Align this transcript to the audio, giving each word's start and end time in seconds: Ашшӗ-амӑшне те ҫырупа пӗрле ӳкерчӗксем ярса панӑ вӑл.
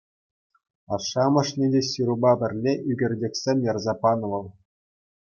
Ашшӗ-амӑшне 0.95 1.67
те 1.75 1.81
ҫырупа 1.89 2.31
пӗрле 2.43 2.73
ӳкерчӗксем 2.93 3.57
ярса 3.71 3.93
панӑ 4.07 4.27
вӑл. 4.33 4.45